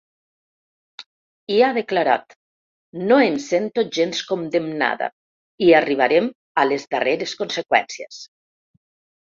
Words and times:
I 1.55 1.59
ha 1.65 1.69
declarat: 1.75 2.33
No 3.11 3.19
em 3.27 3.37
sento 3.49 3.85
gens 4.01 4.25
condemnada 4.33 5.11
i 5.69 5.71
arribarem 5.83 6.35
a 6.63 6.67
les 6.73 6.91
darreres 6.97 7.41
conseqüències. 7.45 8.25